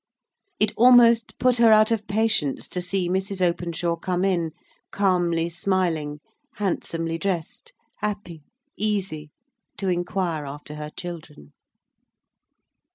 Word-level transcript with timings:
It 0.59 0.71
almost 0.77 1.37
put 1.37 1.57
her 1.57 1.71
out 1.71 1.91
of 1.91 2.07
patience 2.07 2.67
to 2.69 2.81
see 2.81 3.07
Mrs. 3.07 3.39
Openshaw 3.39 3.95
come 3.97 4.25
in, 4.25 4.49
calmly 4.89 5.47
smiling, 5.47 6.21
handsomely 6.55 7.19
dressed, 7.19 7.71
happy, 7.97 8.41
easy, 8.75 9.29
to 9.77 9.89
inquire 9.89 10.47
after 10.47 10.73
her 10.73 10.89
children. 10.89 11.53